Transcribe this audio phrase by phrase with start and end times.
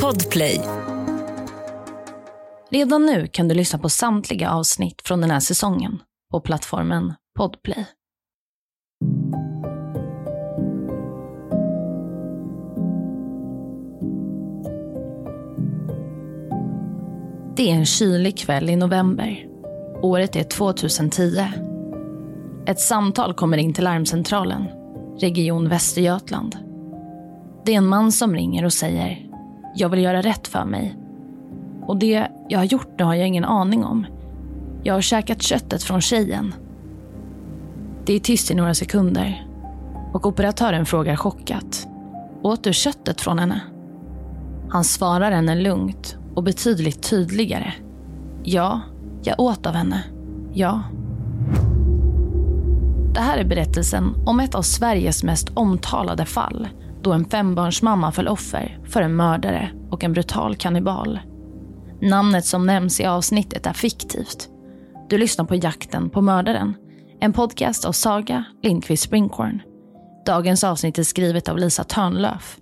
[0.00, 0.60] Podplay.
[2.70, 5.98] Redan nu kan du lyssna på samtliga avsnitt från den här säsongen
[6.30, 7.86] på plattformen Podplay.
[17.56, 19.46] Det är en kylig kväll i november.
[20.02, 21.44] Året är 2010.
[22.66, 24.64] Ett samtal kommer in till larmcentralen,
[25.20, 26.71] Region Västergötland.
[27.64, 29.30] Det är en man som ringer och säger
[29.74, 30.96] “Jag vill göra rätt för mig”
[31.86, 34.06] och det jag har gjort det har jag ingen aning om.
[34.82, 36.54] Jag har käkat köttet från tjejen.
[38.04, 39.46] Det är tyst i några sekunder
[40.12, 41.88] och operatören frågar chockat.
[42.42, 43.60] Åt du köttet från henne?
[44.68, 47.72] Han svarar henne lugnt och betydligt tydligare.
[48.42, 48.80] Ja,
[49.22, 50.04] jag åt av henne.
[50.52, 50.82] Ja.
[53.14, 56.68] Det här är berättelsen om ett av Sveriges mest omtalade fall
[57.02, 61.20] då en fembarnsmamma föll offer för en mördare och en brutal kannibal.
[62.00, 64.48] Namnet som nämns i avsnittet är fiktivt.
[65.08, 66.74] Du lyssnar på Jakten på mördaren,
[67.20, 69.62] en podcast av Saga Lindqvist Springhorn.
[70.26, 72.58] Dagens avsnitt är skrivet av Lisa Törnlöf.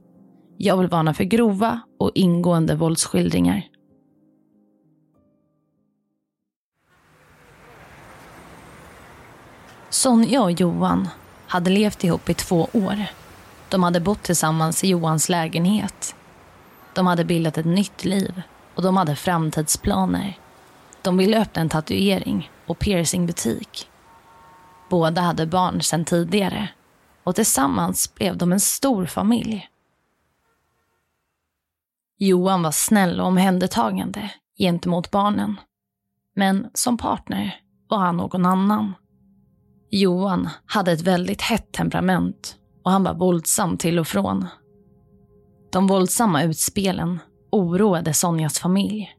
[0.56, 3.62] Jag vill varna för grova och ingående våldsskildringar.
[9.90, 11.08] Sonja och Johan
[11.46, 13.19] hade levt ihop i två år.
[13.70, 16.16] De hade bott tillsammans i Johans lägenhet.
[16.94, 18.42] De hade bildat ett nytt liv
[18.74, 20.38] och de hade framtidsplaner.
[21.02, 23.88] De ville öppna en tatuering och piercingbutik.
[24.90, 26.68] Båda hade barn sedan tidigare
[27.24, 29.68] och tillsammans blev de en stor familj.
[32.18, 35.60] Johan var snäll och omhändertagande gentemot barnen.
[36.34, 38.94] Men som partner var han någon annan.
[39.90, 44.46] Johan hade ett väldigt hett temperament och han var våldsam till och från.
[45.72, 47.18] De våldsamma utspelen
[47.52, 49.16] oroade Sonjas familj.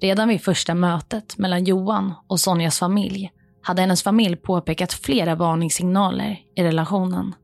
[0.00, 6.40] Redan vid första mötet mellan Johan och Sonjas familj hade hennes familj påpekat flera varningssignaler
[6.56, 7.34] i relationen.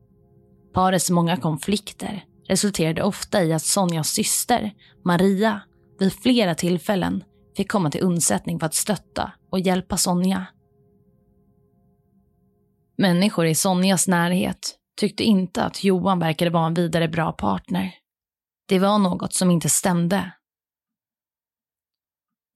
[0.73, 4.73] Parets många konflikter resulterade ofta i att Sonjas syster,
[5.05, 5.61] Maria,
[5.99, 7.23] vid flera tillfällen
[7.57, 10.45] fick komma till undsättning för att stötta och hjälpa Sonja.
[13.01, 17.95] Människor i Sonjas närhet tyckte inte att Johan verkade vara en vidare bra partner.
[18.67, 20.31] Det var något som inte stämde.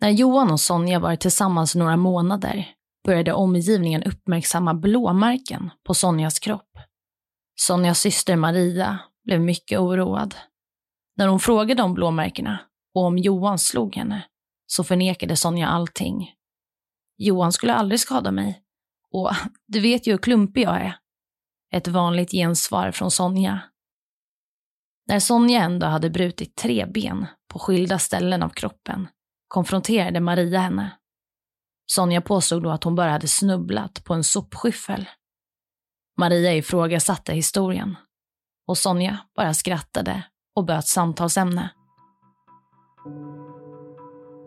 [0.01, 2.73] När Johan och Sonja varit tillsammans några månader
[3.05, 6.77] började omgivningen uppmärksamma blåmärken på Sonjas kropp.
[7.59, 10.35] Sonjas syster Maria blev mycket oroad.
[11.15, 12.59] När hon frågade om blåmärkena
[12.95, 14.25] och om Johan slog henne
[14.67, 16.31] så förnekade Sonja allting.
[17.17, 18.64] Johan skulle aldrig skada mig.
[19.15, 19.31] Och
[19.67, 20.97] du vet ju hur klumpig jag är.
[21.73, 23.59] Ett vanligt gensvar från Sonja.
[25.07, 29.07] När Sonja ändå hade brutit tre ben på skilda ställen av kroppen
[29.47, 30.97] konfronterade Maria henne.
[31.91, 35.09] Sonja påstod då att hon bara hade snubblat på en sopskyffel.
[36.17, 37.95] Maria ifrågasatte historien
[38.67, 40.23] och Sonja bara skrattade
[40.55, 41.69] och böt samtalsämne.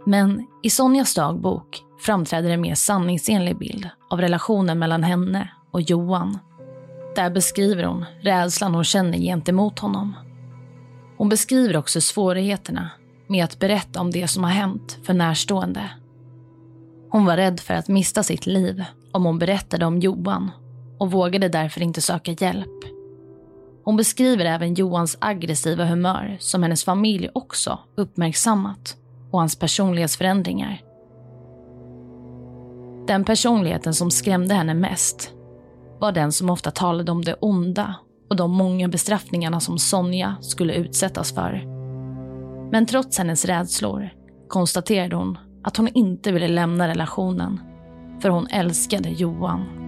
[0.09, 6.39] Men i Sonjas dagbok framträder en mer sanningsenlig bild av relationen mellan henne och Johan.
[7.17, 10.17] Där beskriver hon rädslan hon känner gentemot honom.
[11.17, 12.91] Hon beskriver också svårigheterna
[13.27, 15.91] med att berätta om det som har hänt för närstående.
[17.11, 20.51] Hon var rädd för att mista sitt liv om hon berättade om Johan
[20.99, 22.85] och vågade därför inte söka hjälp.
[23.85, 28.97] Hon beskriver även Johans aggressiva humör som hennes familj också uppmärksammat
[29.31, 30.83] och hans personlighetsförändringar.
[33.07, 35.33] Den personligheten som skrämde henne mest
[36.01, 37.95] var den som ofta talade om det onda
[38.31, 41.65] och de många bestraffningarna som Sonja skulle utsättas för.
[42.71, 44.11] Men trots hennes rädslor
[44.49, 47.61] konstaterade hon att hon inte ville lämna relationen
[48.21, 49.88] för hon älskade Johan.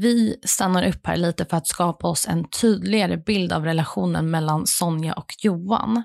[0.00, 4.66] Vi stannar upp här lite för att skapa oss en tydligare bild av relationen mellan
[4.66, 6.02] Sonja och Johan.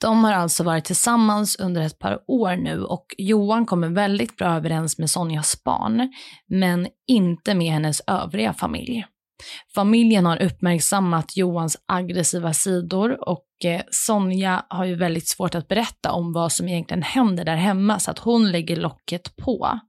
[0.00, 4.48] De har alltså varit tillsammans under ett par år nu och Johan kommer väldigt bra
[4.56, 6.12] överens med Sonjas barn,
[6.46, 9.06] men inte med hennes övriga familj.
[9.74, 16.12] Familjen har uppmärksammat Johans aggressiva sidor och eh, Sonja har ju väldigt svårt att berätta
[16.12, 19.80] om vad som egentligen händer där hemma så att hon lägger locket på.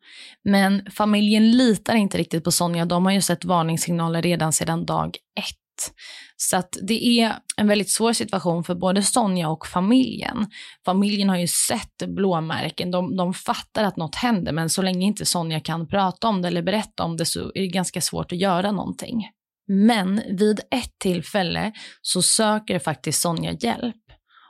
[0.43, 2.85] Men familjen litar inte riktigt på Sonja.
[2.85, 5.93] De har ju sett varningssignaler redan sedan dag ett.
[6.37, 10.47] Så att det är en väldigt svår situation för både Sonja och familjen.
[10.85, 15.25] Familjen har ju sett blåmärken, de, de fattar att något händer, men så länge inte
[15.25, 18.37] Sonja kan prata om det eller berätta om det så är det ganska svårt att
[18.37, 19.29] göra någonting.
[19.67, 21.71] Men vid ett tillfälle
[22.01, 23.95] så söker faktiskt Sonja hjälp.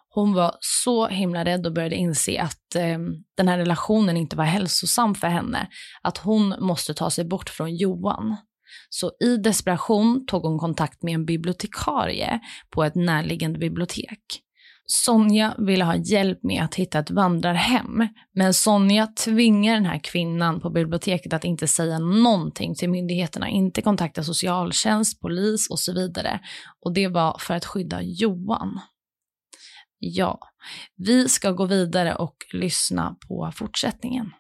[0.10, 2.98] Hon var så himla rädd och började inse att eh,
[3.38, 5.68] den här relationen inte var hälsosam för henne.
[6.02, 8.38] Att hon måste ta sig bort från Johan.
[8.90, 14.42] Så i desperation tog hon kontakt med en bibliotekarie på ett närliggande bibliotek.
[14.89, 20.60] Sonja ville ha hjälp med att hitta ett vandrarhem, men Sonja tvingar den här kvinnan
[20.60, 26.39] på biblioteket att inte säga någonting till myndigheterna, inte kontakta socialtjänst, polis och så vidare.
[26.86, 28.80] Och det var för att skydda Johan.
[30.00, 30.39] Ja,
[30.95, 34.31] vi ska gå vidare och lyssna på fortsättningen.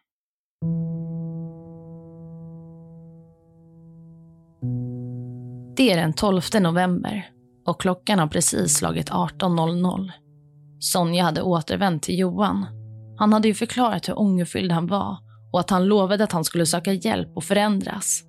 [5.77, 7.29] Det är den 12 november
[7.65, 10.11] och klockan har precis slagit 18.00.
[10.79, 12.65] Sonja hade återvänt till Johan.
[13.17, 15.17] Han hade ju förklarat hur ångerfylld han var
[15.51, 18.23] och att han lovade att han skulle söka hjälp och förändras.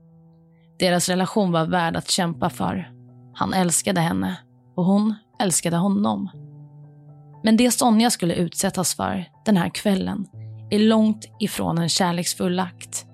[0.79, 2.93] Deras relation var värd att kämpa för.
[3.35, 4.37] Han älskade henne
[4.77, 6.31] och hon älskade honom.
[7.45, 10.27] Men det Sonja skulle utsättas för den här kvällen
[10.71, 13.06] är långt ifrån en kärleksfull akt.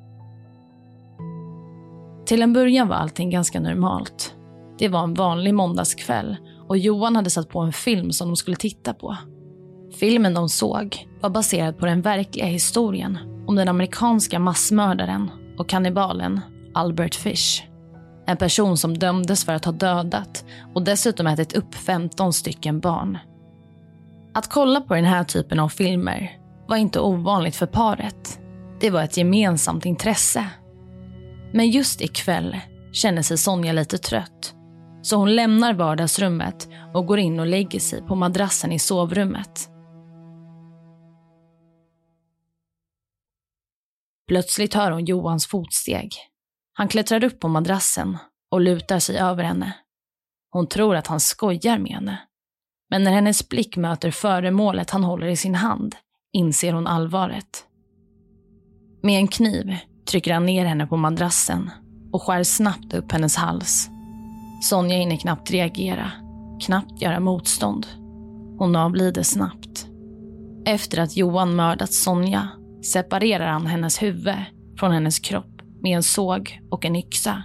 [2.27, 4.35] Till en början var allting ganska normalt.
[4.79, 6.37] Det var en vanlig måndagskväll
[6.69, 9.16] och Johan hade satt på en film som de skulle titta på.
[9.99, 16.40] Filmen de såg var baserad på den verkliga historien om den amerikanska massmördaren och kannibalen
[16.75, 17.62] Albert Fish.
[18.26, 20.44] En person som dömdes för att ha dödat
[20.75, 23.19] och dessutom ätit upp 15 stycken barn.
[24.34, 26.38] Att kolla på den här typen av filmer
[26.69, 28.40] var inte ovanligt för paret.
[28.81, 30.46] Det var ett gemensamt intresse.
[31.52, 32.56] Men just ikväll
[32.93, 34.55] känner sig Sonja lite trött
[35.05, 39.69] så hon lämnar vardagsrummet och går in och lägger sig på madrassen i sovrummet.
[44.29, 46.15] Plötsligt hör hon Johans fotsteg.
[46.73, 48.19] Han klättrar upp på madrassen
[48.51, 49.77] och lutar sig över henne.
[50.51, 52.19] Hon tror att han skojar med henne.
[52.91, 55.97] Men när hennes blick möter föremålet han håller i sin hand
[56.33, 57.67] inser hon allvaret.
[59.03, 59.77] Med en kniv
[60.07, 61.71] trycker han ner henne på madrassen
[62.12, 63.94] och skär snabbt upp hennes hals.
[64.64, 66.11] Sonja hinner knappt reagera,
[66.66, 67.87] knappt göra motstånd.
[68.58, 69.87] Hon avlider snabbt.
[70.66, 72.49] Efter att Johan mördat Sonja
[72.84, 74.34] separerar han hennes huvud
[74.78, 77.43] från hennes kropp med en såg och en yxa.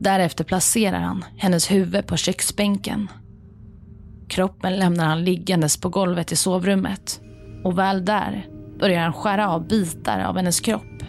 [0.00, 3.08] Därefter placerar han hennes huvud på köksbänken.
[4.28, 7.20] Kroppen lämnar han liggandes på golvet i sovrummet
[7.64, 8.46] och väl där
[8.78, 11.02] börjar han skära av bitar av hennes kropp.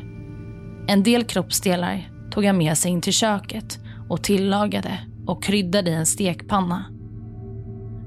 [0.87, 3.79] En del kroppsdelar tog han med sig in till köket
[4.09, 6.85] och tillagade och kryddade i en stekpanna.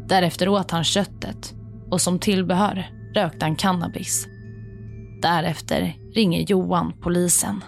[0.08, 1.54] Därefter åt han köttet
[1.90, 4.26] och som tillbehör rökte han cannabis.
[5.22, 7.64] Därefter ringer Johan polisen.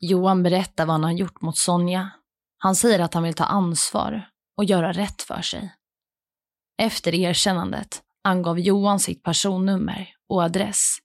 [0.00, 2.10] Johan berättar vad han har gjort mot Sonja.
[2.58, 5.74] Han säger att han vill ta ansvar och göra rätt för sig.
[6.82, 10.98] Efter erkännandet angav Johan sitt personnummer och adress.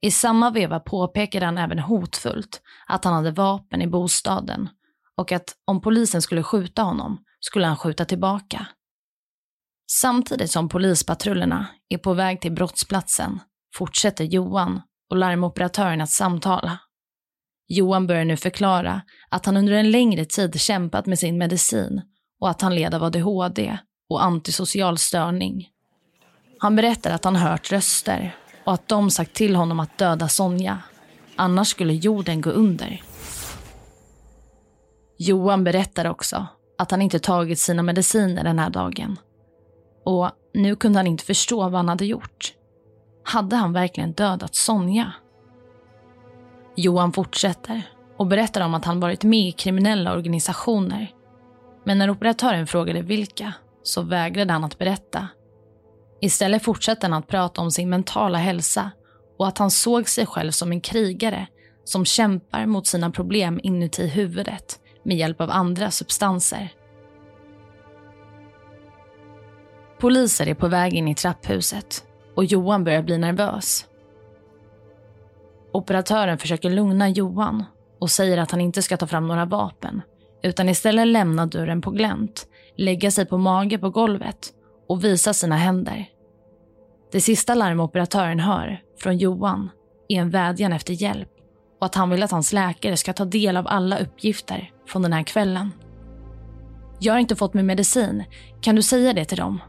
[0.00, 4.68] I samma veva påpekade han även hotfullt att han hade vapen i bostaden
[5.16, 8.66] och att om polisen skulle skjuta honom skulle han skjuta tillbaka.
[9.90, 13.40] Samtidigt som polispatrullerna är på väg till brottsplatsen
[13.76, 16.78] fortsätter Johan och larmoperatören att samtala.
[17.68, 22.02] Johan börjar nu förklara att han under en längre tid kämpat med sin medicin
[22.40, 25.68] och att han led av ADHD och antisocial störning.
[26.58, 28.36] Han berättar att han hört röster
[28.70, 30.78] och att de sagt till honom att döda Sonja.
[31.36, 33.02] Annars skulle jorden gå under.
[35.18, 36.46] Johan berättar också
[36.78, 39.18] att han inte tagit sina mediciner den här dagen.
[40.04, 42.52] Och nu kunde han inte förstå vad han hade gjort.
[43.24, 45.12] Hade han verkligen dödat Sonja?
[46.76, 47.82] Johan fortsätter
[48.16, 51.12] och berättar om att han varit med i kriminella organisationer.
[51.84, 55.28] Men när operatören frågade vilka så vägrade han att berätta.
[56.20, 58.90] Istället fortsatte han att prata om sin mentala hälsa
[59.38, 61.46] och att han såg sig själv som en krigare
[61.84, 66.72] som kämpar mot sina problem inuti huvudet med hjälp av andra substanser.
[69.98, 73.86] Poliser är på väg in i trapphuset och Johan börjar bli nervös.
[75.72, 77.64] Operatören försöker lugna Johan
[78.00, 80.02] och säger att han inte ska ta fram några vapen
[80.42, 82.46] utan istället lämna dörren på glänt,
[82.76, 84.52] lägga sig på mage på golvet
[84.90, 86.06] och visa sina händer.
[87.12, 89.70] Det sista larmoperatören hör från Johan
[90.08, 91.28] är en vädjan efter hjälp
[91.80, 95.12] och att han vill att hans läkare ska ta del av alla uppgifter från den
[95.12, 95.70] här kvällen.
[97.00, 98.24] Jag har inte fått min medicin.
[98.60, 99.60] Kan du säga det till dem?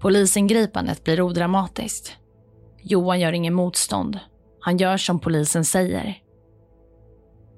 [0.00, 2.16] Polisingripandet blir odramatiskt.
[2.82, 4.18] Johan gör ingen motstånd.
[4.60, 6.18] Han gör som polisen säger.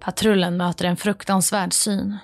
[0.01, 2.19] Patrullen möter en fruktansvärd syn.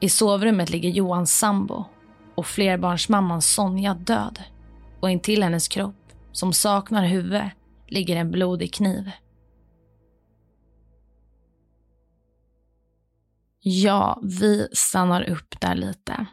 [0.00, 1.84] I sovrummet ligger Johans sambo
[2.34, 4.42] och flerbarnsmamman Sonja död.
[5.00, 7.42] Och intill hennes kropp, som saknar huvud,
[7.88, 9.10] ligger en blodig kniv.
[13.60, 16.26] Ja, vi stannar upp där lite.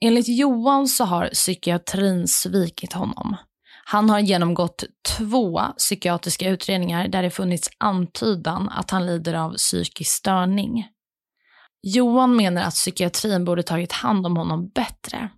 [0.00, 3.36] Enligt Johan så har psykiatrin svikit honom.
[3.84, 4.84] Han har genomgått
[5.18, 10.88] två psykiatriska utredningar där det funnits antydan att han lider av psykisk störning.
[11.82, 15.30] Johan menar att psykiatrin borde tagit hand om honom bättre.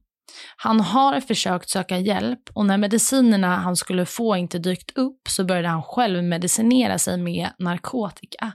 [0.56, 5.44] Han har försökt söka hjälp och när medicinerna han skulle få inte dykt upp så
[5.44, 8.52] började han själv medicinera sig med narkotika,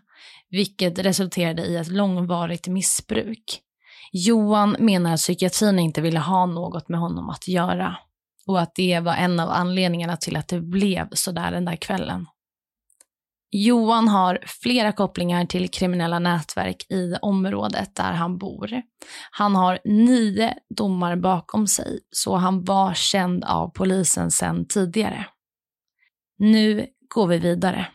[0.50, 3.62] vilket resulterade i ett långvarigt missbruk.
[4.12, 7.98] Johan menar att psykiatrin inte ville ha något med honom att göra
[8.48, 12.26] och att det var en av anledningarna till att det blev sådär den där kvällen.
[13.52, 18.82] Johan har flera kopplingar till kriminella nätverk i området där han bor.
[19.32, 25.26] Han har nio domar bakom sig, så han var känd av polisen sedan tidigare.
[26.40, 26.86] Nu
[27.16, 27.88] går vi vidare.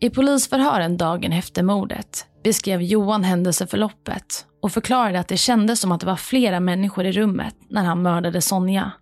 [0.00, 6.00] I polisförhören dagen efter mordet beskrev Johan händelseförloppet och förklarade att det kändes som att
[6.00, 8.92] det var flera människor i rummet när han mördade Sonja.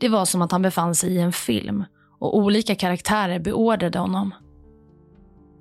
[0.00, 1.84] Det var som att han befann sig i en film
[2.20, 4.34] och olika karaktärer beordrade honom.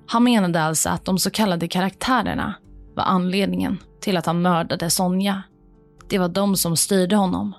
[0.07, 2.53] Han menade alltså att de så kallade karaktärerna
[2.95, 5.43] var anledningen till att han mördade Sonja.
[6.09, 7.53] Det var de som styrde honom.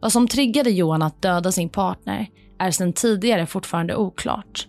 [0.00, 2.26] Vad som triggade Johan att döda sin partner
[2.58, 4.68] är sedan tidigare fortfarande oklart.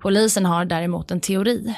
[0.00, 1.74] Polisen har däremot en teori.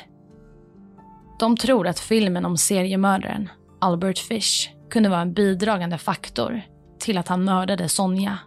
[1.38, 3.48] De tror att filmen om seriemördaren
[3.80, 6.62] Albert Fish kunde vara en bidragande faktor
[6.98, 8.38] till att han mördade Sonja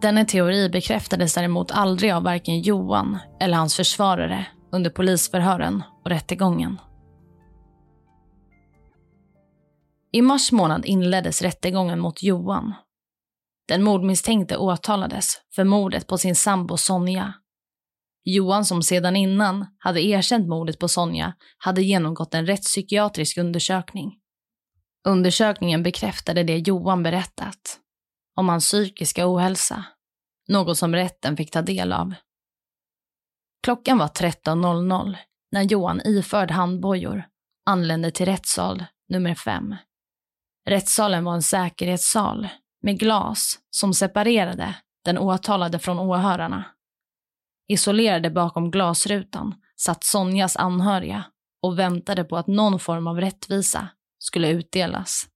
[0.00, 6.80] denna teori bekräftades däremot aldrig av varken Johan eller hans försvarare under polisförhören och rättegången.
[10.12, 12.74] I mars månad inleddes rättegången mot Johan.
[13.68, 17.34] Den mordmisstänkte åtalades för mordet på sin sambo Sonja.
[18.24, 24.14] Johan, som sedan innan hade erkänt mordet på Sonja, hade genomgått en rättspsykiatrisk undersökning.
[25.08, 27.80] Undersökningen bekräftade det Johan berättat
[28.36, 29.84] om hans psykiska ohälsa
[30.48, 32.14] något som rätten fick ta del av.
[33.62, 35.16] Klockan var 13.00
[35.52, 37.24] när Johan iförd handbojor
[37.66, 39.76] anlände till rättssal nummer 5.
[40.68, 42.48] Rättssalen var en säkerhetssal
[42.82, 44.74] med glas som separerade
[45.04, 46.64] den åtalade från åhörarna.
[47.68, 51.24] Isolerade bakom glasrutan satt Sonjas anhöriga
[51.62, 53.88] och väntade på att någon form av rättvisa
[54.18, 55.28] skulle utdelas.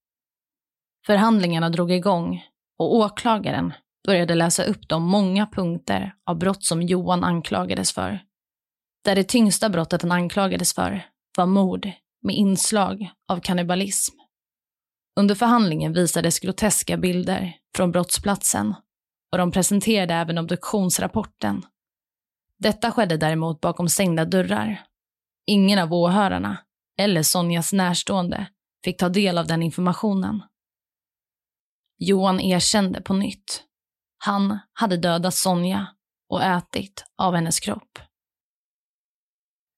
[1.07, 2.45] Förhandlingarna drog igång
[2.81, 3.73] och åklagaren
[4.07, 8.21] började läsa upp de många punkter av brott som Johan anklagades för.
[9.05, 11.07] Där det tyngsta brottet han anklagades för
[11.37, 11.91] var mord
[12.23, 14.15] med inslag av kannibalism.
[15.21, 18.75] Under förhandlingen visades groteska bilder från brottsplatsen
[19.33, 21.63] och de presenterade även obduktionsrapporten.
[22.59, 24.83] Detta skedde däremot bakom stängda dörrar.
[25.47, 26.59] Ingen av åhörarna,
[26.99, 28.47] eller Sonjas närstående,
[28.85, 30.43] fick ta del av den informationen.
[32.01, 33.65] Johan erkände på nytt
[34.23, 35.87] han hade dödat Sonja
[36.29, 37.99] och ätit av hennes kropp.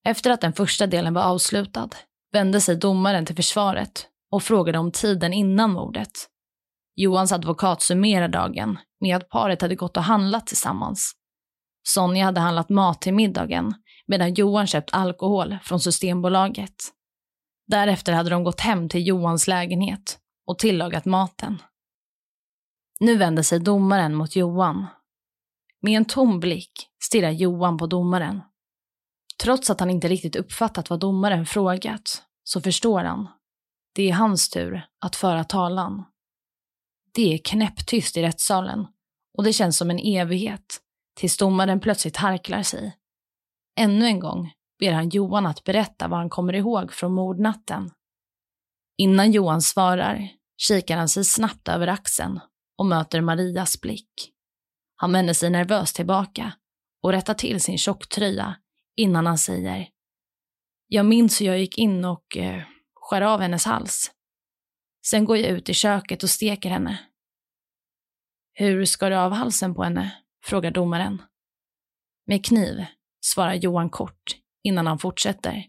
[0.04, 1.88] Efter att den första delen var avslutad
[2.32, 6.10] vände sig domaren till försvaret och frågade om tiden innan mordet.
[6.94, 11.12] Johans advokat summerar dagen med att paret hade gått och handlat tillsammans.
[11.88, 13.74] Sonja hade handlat mat till middagen
[14.06, 16.74] medan Johan köpt alkohol från Systembolaget.
[17.66, 21.62] Därefter hade de gått hem till Johans lägenhet och tillagat maten.
[23.02, 24.86] Nu vänder sig domaren mot Johan.
[25.80, 26.72] Med en tom blick
[27.04, 28.40] stirrar Johan på domaren.
[29.42, 33.28] Trots att han inte riktigt uppfattat vad domaren frågat så förstår han.
[33.94, 36.04] Det är hans tur att föra talan.
[37.14, 38.86] Det är knäpptyst i rättssalen
[39.38, 40.80] och det känns som en evighet
[41.14, 42.96] tills domaren plötsligt harklar sig.
[43.78, 47.90] Ännu en gång ber han Johan att berätta vad han kommer ihåg från mordnatten.
[48.98, 52.40] Innan Johan svarar kikar han sig snabbt över axeln
[52.82, 54.32] och möter Marias blick.
[54.96, 56.52] Han vänder sig nervöst tillbaka
[57.02, 58.56] och rättar till sin tjocktröja
[58.96, 59.88] innan han säger
[60.86, 62.62] Jag minns hur jag gick in och eh,
[62.94, 64.10] skär av hennes hals.
[65.06, 66.98] Sen går jag ut i köket och steker henne.
[68.52, 70.22] Hur skar du av halsen på henne?
[70.44, 71.22] frågar domaren.
[72.26, 72.84] Med kniv,
[73.24, 75.66] svarar Johan kort innan han fortsätter.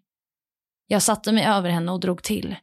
[0.87, 2.55] Jag satte mig över henne och drog till.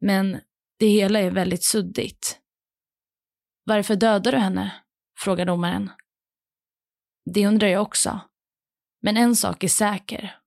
[0.00, 0.40] Men
[0.78, 2.40] Det hela är väldigt suddigt.
[3.68, 4.82] Varför dödade du henne?
[5.18, 5.90] frågar domaren.
[7.34, 8.20] Det undrar jag också.
[9.02, 10.38] Men en sak är säker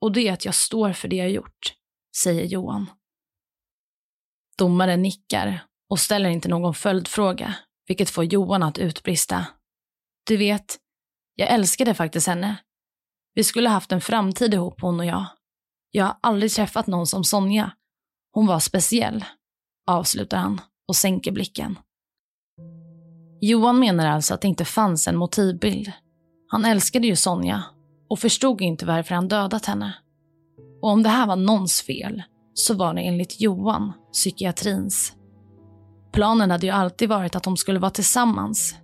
[0.00, 1.74] och det är att jag står för det jag gjort,
[2.16, 2.90] säger Johan.
[4.58, 7.54] Domaren nickar och ställer inte någon följdfråga,
[7.86, 9.46] vilket får Johan att utbrista.
[10.26, 10.78] Du vet,
[11.34, 12.56] jag älskade faktiskt henne.
[13.34, 15.26] Vi skulle haft en framtid ihop, hon och jag.
[15.90, 17.70] Jag har aldrig träffat någon som Sonja.
[18.32, 19.24] Hon var speciell,
[19.86, 21.78] avslutar han och sänker blicken.
[23.40, 25.92] Johan menar alltså att det inte fanns en motivbild.
[26.48, 27.64] Han älskade ju Sonja
[28.08, 29.94] och förstod inte varför han dödat henne.
[30.82, 32.22] Och om det här var någons fel
[32.54, 35.12] så var det enligt Johan psykiatrins.
[36.12, 38.74] Planen hade ju alltid varit att de skulle vara tillsammans.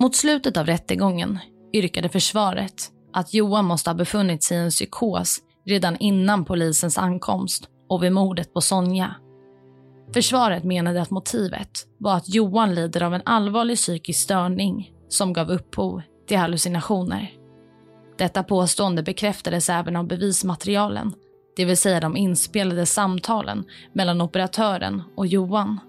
[0.00, 1.38] Mot slutet av rättegången
[1.72, 7.68] yrkade försvaret att Johan måste ha befunnit sig i en psykos redan innan polisens ankomst
[7.88, 9.14] och vid mordet på Sonja.
[10.14, 15.50] Försvaret menade att motivet var att Johan lider av en allvarlig psykisk störning som gav
[15.50, 17.32] upphov till hallucinationer.
[18.18, 21.14] Detta påstående bekräftades även av bevismaterialen,
[21.56, 25.80] det vill säga de inspelade samtalen mellan operatören och Johan.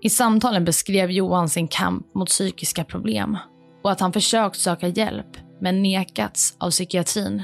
[0.00, 3.38] I samtalen beskrev Johan sin kamp mot psykiska problem
[3.82, 7.42] och att han försökt söka hjälp men nekats av psykiatrin.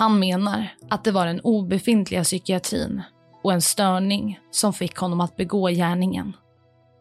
[0.00, 3.02] Han menar att det var den obefintliga psykiatrin
[3.42, 6.36] och en störning som fick honom att begå gärningen.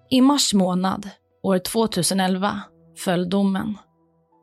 [0.09, 1.09] I mars månad
[1.43, 2.61] år 2011
[2.97, 3.77] föll domen.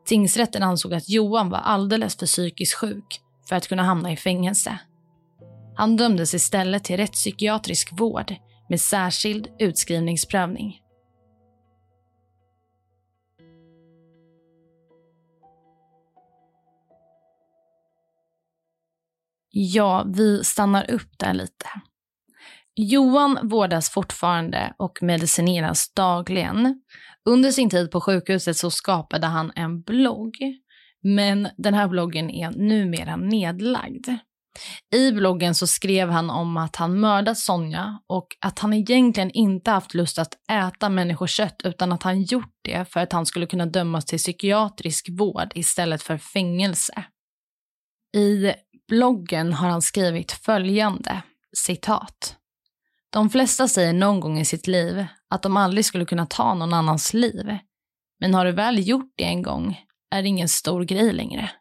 [0.05, 4.79] Tingsrätten ansåg att Johan var alldeles för psykiskt sjuk för att kunna hamna i fängelse.
[5.75, 8.35] Han dömdes istället till rättspsykiatrisk vård
[8.69, 10.79] med särskild utskrivningsprövning.
[19.59, 21.65] Ja, vi stannar upp där lite.
[22.75, 26.81] Johan vårdas fortfarande och medicineras dagligen.
[27.29, 30.37] Under sin tid på sjukhuset så skapade han en blogg.
[31.03, 34.07] Men den här bloggen är numera nedlagd.
[34.95, 39.71] I bloggen så skrev han om att han mördat Sonja och att han egentligen inte
[39.71, 43.65] haft lust att äta människokött utan att han gjort det för att han skulle kunna
[43.65, 47.05] dömas till psykiatrisk vård istället för fängelse.
[48.15, 48.53] I
[48.87, 51.21] bloggen har han skrivit följande
[51.57, 52.35] citat.
[53.09, 56.73] De flesta säger någon gång i sitt liv att de aldrig skulle kunna ta någon
[56.73, 57.57] annans liv.
[58.19, 59.77] Men har du väl gjort det en gång
[60.11, 61.51] är det ingen stor grej längre.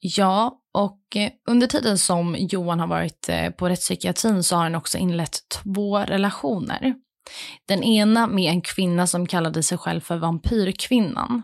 [0.00, 4.74] Ja, och eh, under tiden som Johan har varit eh, på rättspsykiatrin så har han
[4.74, 6.94] också inlett två relationer.
[7.68, 11.42] Den ena med en kvinna som kallade sig själv för vampyrkvinnan.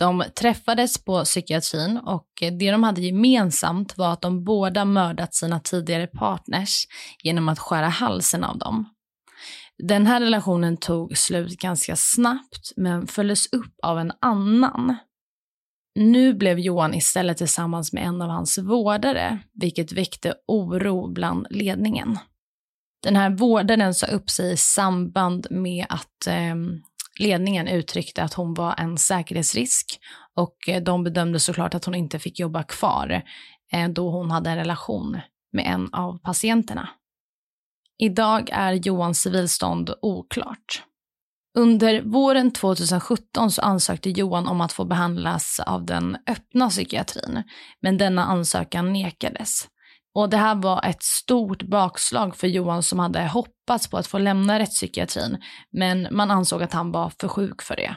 [0.00, 5.60] De träffades på psykiatrin och det de hade gemensamt var att de båda mördat sina
[5.60, 6.86] tidigare partners
[7.22, 8.88] genom att skära halsen av dem.
[9.78, 14.96] Den här relationen tog slut ganska snabbt men följdes upp av en annan.
[15.94, 22.18] Nu blev Johan istället tillsammans med en av hans vårdare, vilket väckte oro bland ledningen.
[23.02, 26.54] Den här vårdaren sa upp sig i samband med att eh,
[27.20, 30.00] ledningen uttryckte att hon var en säkerhetsrisk
[30.36, 33.22] och eh, de bedömde såklart att hon inte fick jobba kvar
[33.72, 35.20] eh, då hon hade en relation
[35.52, 36.88] med en av patienterna.
[37.98, 40.84] Idag är Johans civilstånd oklart.
[41.58, 47.42] Under våren 2017 så ansökte Johan om att få behandlas av den öppna psykiatrin,
[47.80, 49.68] men denna ansökan nekades.
[50.14, 54.18] Och det här var ett stort bakslag för Johan som hade hoppats på att få
[54.18, 55.38] lämna rättspsykiatrin,
[55.72, 57.96] men man ansåg att han var för sjuk för det.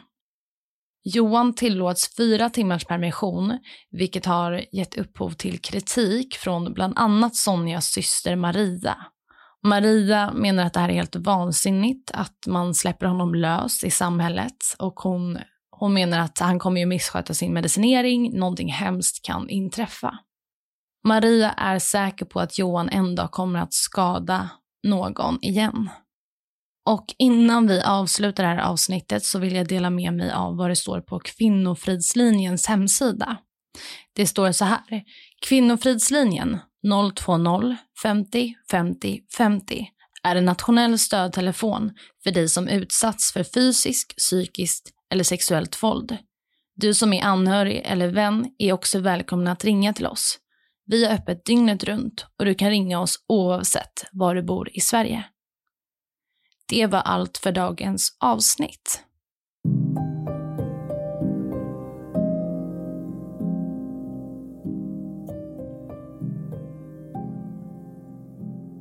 [1.06, 3.60] Johan tillåts fyra timmars permission,
[3.92, 8.98] vilket har gett upphov till kritik från bland annat Sonjas syster Maria.
[9.64, 14.58] Maria menar att det här är helt vansinnigt, att man släpper honom lös i samhället
[14.80, 15.40] och hon,
[15.72, 20.20] hon menar att han kommer ju missköta sin medicinering, någonting hemskt kan inträffa.
[21.04, 24.50] Maria är säker på att Johan en dag kommer att skada
[24.84, 25.90] någon igen.
[26.86, 30.70] Och innan vi avslutar det här avsnittet så vill jag dela med mig av vad
[30.70, 33.38] det står på Kvinnofridslinjens hemsida.
[34.16, 35.04] Det står så här.
[35.42, 36.60] Kvinnofridslinjen
[37.16, 39.88] 020 50 50 50
[40.24, 41.92] är en nationell stödtelefon
[42.24, 46.18] för dig som utsatts för fysiskt, psykiskt eller sexuellt våld.
[46.76, 50.40] Du som är anhörig eller vän är också välkommen att ringa till oss.
[50.86, 54.80] Vi har öppet dygnet runt och du kan ringa oss oavsett var du bor i
[54.80, 55.26] Sverige.
[56.70, 59.04] Det var allt för dagens avsnitt.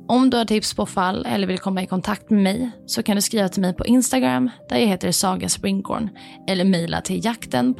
[0.07, 3.15] Om du har tips på fall eller vill komma i kontakt med mig så kan
[3.15, 6.09] du skriva till mig på Instagram där jag heter Saga Springhorn
[6.47, 7.75] eller mejla till jakten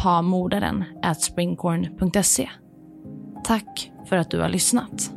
[1.03, 2.49] at springhorn.se.
[3.43, 5.11] Tack för att du har lyssnat.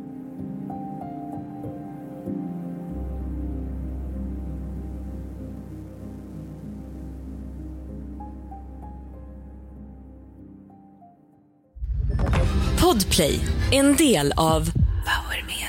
[12.81, 13.39] Podplay,
[13.71, 14.71] en del av
[15.05, 15.66] Power Media.